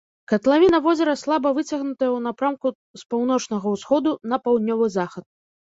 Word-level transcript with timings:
Катлавіна 0.31 0.77
возера 0.85 1.13
слаба 1.23 1.49
выцягнутая 1.57 2.09
ў 2.13 2.19
напрамку 2.29 2.67
з 3.03 3.07
паўночнага 3.15 3.65
ўсходу 3.77 4.19
на 4.33 4.37
паўднёвы 4.49 4.93
захад. 4.99 5.25